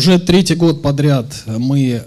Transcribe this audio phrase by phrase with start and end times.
[0.00, 2.02] уже третий год подряд мы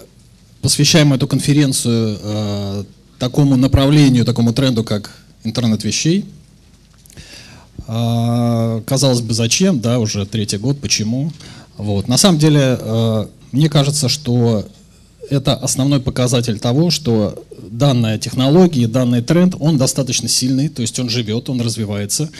[0.63, 2.83] посвящаем эту конференцию э,
[3.19, 5.11] такому направлению, такому тренду, как
[5.43, 6.25] интернет вещей.
[7.87, 11.31] Э, казалось бы, зачем, да, уже третий год, почему?
[11.77, 12.07] Вот.
[12.07, 14.65] На самом деле, э, мне кажется, что
[15.29, 21.09] это основной показатель того, что данная технология, данный тренд, он достаточно сильный, то есть он
[21.09, 22.31] живет, он развивается,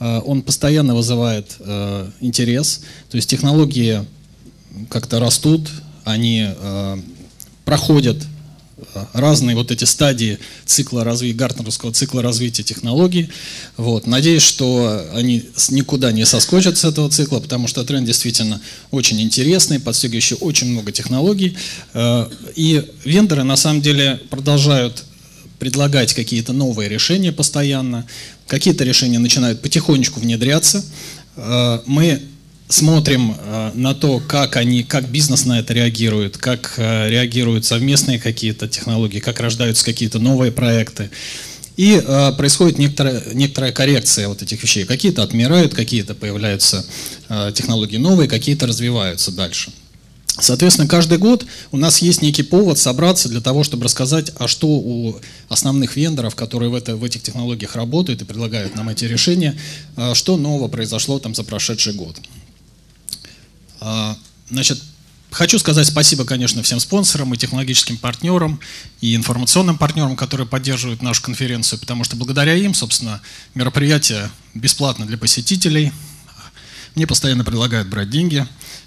[0.00, 4.04] э, он постоянно вызывает э, интерес, то есть технологии
[4.88, 5.68] как-то растут,
[6.04, 6.96] они э,
[7.64, 8.18] проходят
[9.12, 13.28] разные вот эти стадии цикла развития, гартнеровского цикла развития технологий.
[13.76, 14.06] Вот.
[14.06, 18.60] Надеюсь, что они никуда не соскочат с этого цикла, потому что тренд действительно
[18.90, 21.56] очень интересный, подстегивающий очень много технологий.
[21.94, 25.04] Э, и вендоры на самом деле продолжают
[25.58, 28.06] предлагать какие-то новые решения постоянно,
[28.46, 30.84] какие-то решения начинают потихонечку внедряться.
[31.36, 32.22] Э, мы
[32.68, 38.18] смотрим э, на то, как они, как бизнес на это реагирует, как э, реагируют совместные
[38.18, 41.10] какие-то технологии, как рождаются какие-то новые проекты.
[41.76, 44.84] И э, происходит некоторая, некоторая коррекция вот этих вещей.
[44.84, 46.84] Какие-то отмирают, какие-то появляются
[47.28, 49.72] э, технологии новые, какие-то развиваются дальше.
[50.40, 54.68] Соответственно, каждый год у нас есть некий повод собраться для того, чтобы рассказать, а что
[54.68, 55.16] у
[55.48, 59.58] основных вендоров, которые в, это, в этих технологиях работают и предлагают нам эти решения,
[59.96, 62.18] э, что нового произошло там за прошедший год.
[63.80, 64.16] А,
[64.50, 64.82] значит,
[65.30, 68.60] Хочу сказать спасибо, конечно, всем спонсорам и технологическим партнерам,
[69.02, 73.20] и информационным партнерам, которые поддерживают нашу конференцию, потому что благодаря им, собственно,
[73.54, 75.92] мероприятие бесплатно для посетителей.
[76.94, 78.46] Мне постоянно предлагают брать деньги.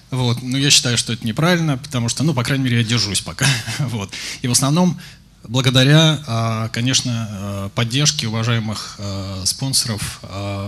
[0.09, 0.41] Вот.
[0.41, 3.45] Но я считаю, что это неправильно, потому что, ну, по крайней мере, я держусь пока.
[3.79, 4.11] Вот.
[4.41, 4.99] И в основном
[5.43, 8.99] благодаря, а, конечно, а, поддержке уважаемых
[9.45, 10.21] спонсоров,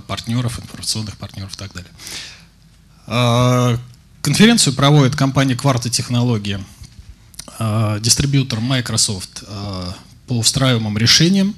[0.07, 1.91] партнеров, информационных партнеров и так далее.
[4.23, 6.57] Конференцию проводит компания Кварта Технологии,
[7.59, 9.93] а, дистрибьютор Microsoft а,
[10.27, 11.55] по встраиваемым решениям.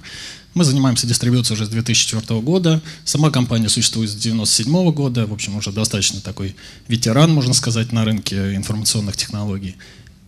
[0.55, 2.81] Мы занимаемся дистрибьюцией уже с 2004 года.
[3.03, 5.27] Сама компания существует с 1997 года.
[5.27, 6.55] В общем, уже достаточно такой
[6.87, 9.75] ветеран, можно сказать, на рынке информационных технологий.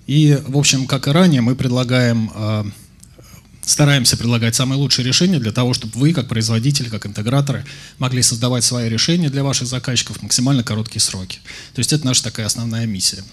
[0.06, 2.68] И, в общем, как и ранее, мы предлагаем а,
[3.68, 7.66] стараемся предлагать самые лучшие решения для того, чтобы вы, как производители, как интеграторы,
[8.00, 11.40] могли создавать свои решения для ваших заказчиков в максимально короткие сроки.
[11.74, 13.24] То есть это наша такая основная миссия.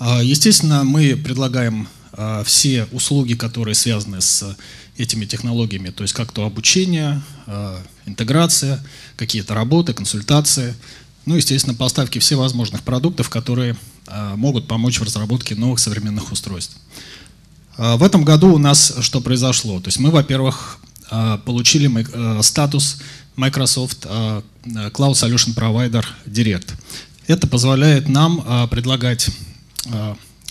[0.00, 4.56] А, естественно, мы предлагаем а, все услуги, которые связаны с
[4.98, 8.84] этими технологиями, то есть как то обучение, а, интеграция,
[9.14, 10.74] какие-то работы, консультации,
[11.24, 13.76] ну, естественно, поставки всевозможных продуктов, которые
[14.36, 16.76] могут помочь в разработке новых современных устройств.
[17.76, 19.80] А, в этом году у нас что произошло?
[19.80, 20.78] То есть мы, во-первых,
[21.10, 22.98] а, получили а, статус
[23.36, 26.72] Microsoft Cloud Solution Provider Direct.
[27.26, 29.28] Это позволяет нам предлагать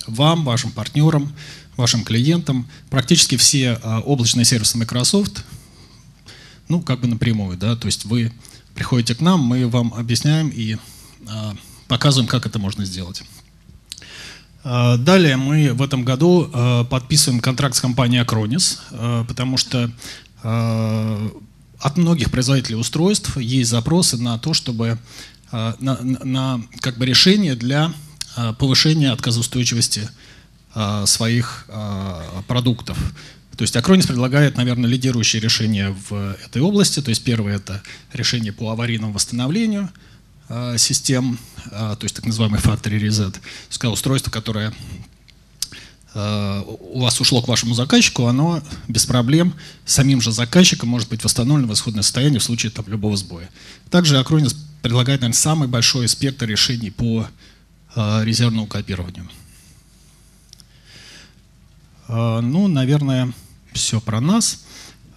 [0.05, 1.33] вам, вашим партнерам,
[1.77, 5.43] вашим клиентам практически все облачные сервисы Microsoft,
[6.69, 8.31] ну, как бы напрямую, да, то есть вы
[8.75, 10.77] приходите к нам, мы вам объясняем и
[11.87, 13.23] показываем, как это можно сделать.
[14.67, 19.91] А, далее мы в этом году а, подписываем контракт с компанией Acronis, а, потому что
[20.43, 24.99] от многих производителей устройств есть запросы на то, чтобы
[25.51, 27.91] на, на как бы решение для
[28.59, 30.07] повышения отказоустойчивости
[31.05, 31.67] своих
[32.47, 32.95] продуктов.
[33.57, 37.01] То есть Acronis предлагает, наверное, лидирующие решения в этой области.
[37.01, 37.81] То есть первое– это
[38.13, 40.14] решение по аварийному восстановлению– Э,
[40.77, 43.35] систем, э, то есть так называемый Factory Reset,
[43.69, 44.73] то устройство, которое
[46.13, 51.23] э, у вас ушло к вашему заказчику, оно без проблем самим же заказчиком может быть
[51.23, 53.49] восстановлено в исходное состояние в случае там, любого сбоя.
[53.89, 57.27] Также Acronis предлагает, наверное, самый большой спектр решений по
[57.95, 59.29] резервному копированию.
[62.07, 63.33] Ну, наверное,
[63.71, 64.65] все про нас.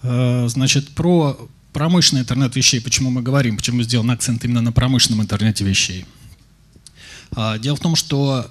[0.01, 1.37] Значит, про
[1.73, 6.05] промышленный интернет вещей, почему мы говорим, почему сделан акцент именно на промышленном интернете вещей.
[7.31, 8.49] А, дело в том, что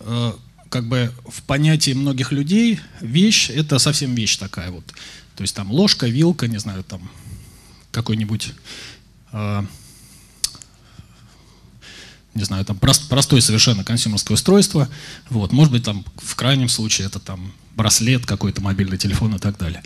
[0.00, 0.32] э,
[0.68, 4.84] как бы в понятии многих людей вещь– это совсем вещь такая вот.
[5.34, 7.10] То есть там ложка, вилка, не знаю, там
[7.90, 8.52] какой-нибудь,
[9.32, 9.64] э,
[12.34, 14.88] не знаю, там прост, простое совершенно консюмерское устройство.
[15.30, 19.58] Вот, может быть, там в крайнем случае это там браслет какой-то, мобильный телефон и так
[19.58, 19.82] далее.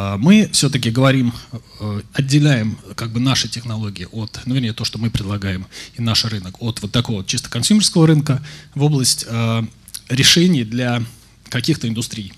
[0.00, 1.34] А, мы все-таки говорим,
[1.80, 5.66] э, отделяем как бы наши технологии от, ну, вернее, то, что мы предлагаем,
[5.96, 8.40] и наш рынок, от вот такого чисто консюмерского рынка
[8.76, 9.62] в область э,
[10.08, 11.02] решений для
[11.48, 12.32] каких-то индустрий.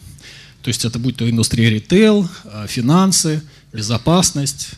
[0.63, 3.43] То есть это будет то индустрия ритейл, э, финансы,
[3.75, 4.71] безопасность,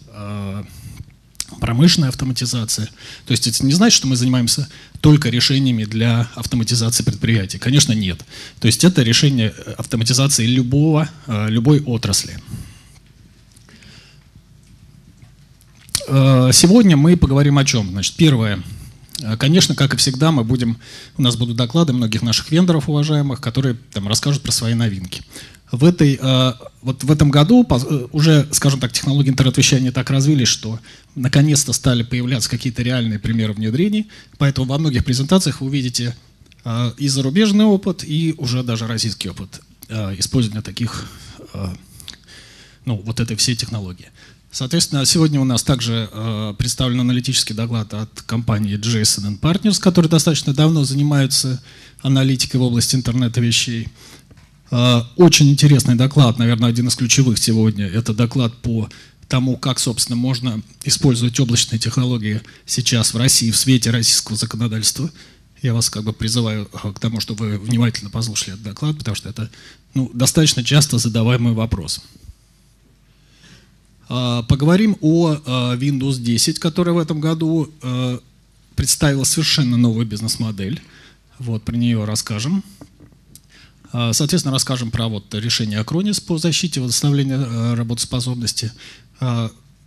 [1.61, 2.87] промышленная автоматизация.
[3.26, 4.69] То есть это не значит, что мы занимаемся
[5.00, 7.58] только решениями для автоматизации предприятий.
[7.58, 8.20] Конечно, нет.
[8.58, 12.34] То есть это решение автоматизации любого, любой отрасли.
[12.34, 12.40] Э,
[16.06, 17.90] сегодня мы поговорим о чем?
[17.90, 18.62] Значит, первое.
[19.22, 20.78] Э, конечно, как и всегда, мы будем,
[21.16, 25.22] у нас будут доклады многих наших вендоров уважаемых, которые там расскажут про свои новинки.
[25.70, 26.52] В, этой, э,
[26.82, 27.66] вот в этом году
[28.12, 30.78] уже, скажем так, технологии интернет-вещания так развились, что
[31.14, 34.08] наконец-то стали появляться какие-то реальные примеры внедрений,
[34.38, 36.14] поэтому во многих презентациях вы увидите
[36.96, 39.60] и зарубежный опыт, и уже даже российский опыт
[40.16, 41.08] использования таких,
[42.84, 44.10] ну, вот этой всей технологии.
[44.52, 50.52] Соответственно, сегодня у нас также э, представлен аналитический доклад от компании Jason Partners, которые достаточно
[50.52, 51.62] давно занимаются
[52.02, 53.88] аналитикой в области интернета вещей.
[54.70, 57.87] Э, очень интересный доклад, наверное, один из ключевых сегодня.
[57.87, 58.90] Это доклад по
[59.26, 65.10] тому, как, собственно, можно использовать облачные технологии сейчас в России в свете российского законодательства.
[65.62, 69.14] Я вас как бы призываю э, к тому, чтобы вы внимательно послушали этот доклад, потому
[69.14, 69.50] что это
[69.94, 72.02] ну, достаточно часто задаваемый вопрос.
[74.14, 78.20] А, поговорим о а, Windows 10, которая в этом году а,
[78.76, 80.82] представила совершенно новую бизнес-модель.
[81.38, 82.62] Вот, про нее расскажем.
[83.90, 88.72] Соответственно, расскажем про вот решение Acronis по защите восстановления работоспособности.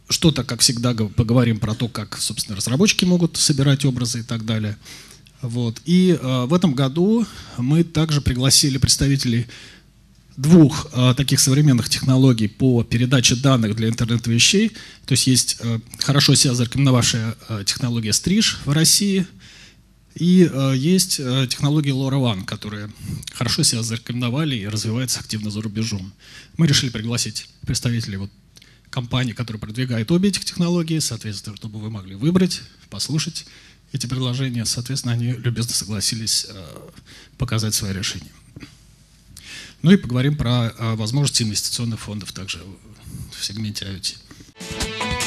[0.09, 4.77] Что-то, как всегда, поговорим про то, как, собственно, разработчики могут собирать образы и так далее.
[5.41, 5.81] Вот.
[5.85, 7.25] И в этом году
[7.57, 9.47] мы также пригласили представителей
[10.37, 14.69] двух э, таких современных технологий по передаче данных для интернета вещей.
[15.05, 19.25] То есть есть э, хорошо себя зарекомендовавшая э, технология Strish в России,
[20.15, 22.89] и э, есть э, технология LoRaWAN, которые
[23.33, 26.13] хорошо себя зарекомендовали и развиваются активно за рубежом.
[26.57, 28.31] Мы решили пригласить представителей вот
[28.89, 33.45] компании, которые продвигают обе этих технологии, соответственно, чтобы вы могли выбрать, послушать
[33.91, 34.63] эти предложения.
[34.63, 36.65] Соответственно, они любезно согласились э,
[37.37, 38.31] показать свои решения.
[39.85, 42.59] Ну и поговорим про возможности инвестиционных фондов также
[43.31, 45.24] в сегменте IoT.